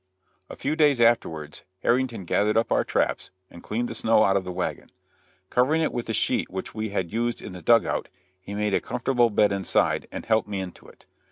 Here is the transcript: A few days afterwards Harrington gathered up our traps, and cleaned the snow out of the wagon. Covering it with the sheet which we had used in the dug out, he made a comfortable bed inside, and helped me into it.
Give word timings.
A 0.49 0.55
few 0.55 0.75
days 0.75 0.99
afterwards 0.99 1.61
Harrington 1.83 2.25
gathered 2.25 2.57
up 2.57 2.71
our 2.71 2.83
traps, 2.83 3.29
and 3.51 3.61
cleaned 3.61 3.87
the 3.87 3.93
snow 3.93 4.23
out 4.23 4.35
of 4.35 4.43
the 4.43 4.51
wagon. 4.51 4.91
Covering 5.51 5.83
it 5.83 5.93
with 5.93 6.07
the 6.07 6.13
sheet 6.13 6.49
which 6.49 6.73
we 6.73 6.89
had 6.89 7.13
used 7.13 7.39
in 7.39 7.53
the 7.53 7.61
dug 7.61 7.85
out, 7.85 8.07
he 8.39 8.55
made 8.55 8.73
a 8.73 8.81
comfortable 8.81 9.29
bed 9.29 9.51
inside, 9.51 10.07
and 10.11 10.25
helped 10.25 10.47
me 10.49 10.59
into 10.59 10.87
it. 10.87 11.05